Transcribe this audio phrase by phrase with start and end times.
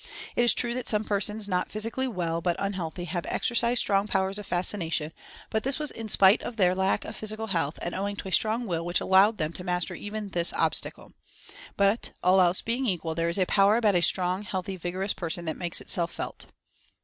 [0.35, 4.07] It is true that some persons not physically well, but un healthy, have exercised strong
[4.07, 5.13] powers of Fascination,
[5.51, 8.31] but this was in spite of their lack of physical health, and owing to a
[8.31, 11.13] strong Will which allowed them to master even this obstacle.
[11.77, 15.29] But, all else being equal, there is a power about a strong, healthy, vigorous per
[15.29, 16.47] son that makes itself felt.